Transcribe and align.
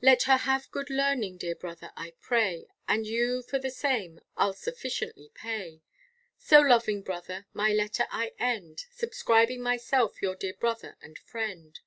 Let 0.00 0.22
her 0.22 0.38
have 0.38 0.70
good 0.70 0.88
learning, 0.88 1.36
dear 1.36 1.54
brother, 1.54 1.92
I 1.94 2.14
pray, 2.18 2.66
And 2.88 3.06
you 3.06 3.42
for 3.42 3.58
the 3.58 3.68
same 3.70 4.20
I'll 4.34 4.54
sufficiently 4.54 5.30
pay; 5.34 5.82
So 6.38 6.60
loving 6.62 7.02
brother, 7.02 7.46
my 7.52 7.70
letter 7.74 8.06
I 8.10 8.32
end, 8.38 8.86
Subscribing 8.90 9.60
myself 9.60 10.22
your 10.22 10.34
dear 10.34 10.54
brother 10.54 10.96
and 11.02 11.18
friend. 11.18 11.78